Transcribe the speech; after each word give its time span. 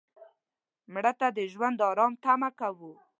مړه 0.93 1.11
ته 1.19 1.27
د 1.37 1.39
ژوند 1.51 1.77
آرام 1.89 2.13
تمه 2.23 2.49
کوو 2.59 2.93